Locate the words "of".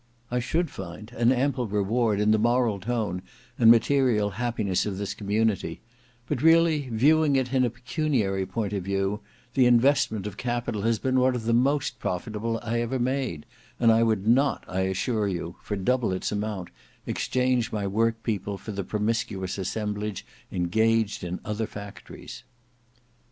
4.87-4.97, 8.73-8.83, 10.25-10.37, 11.35-11.43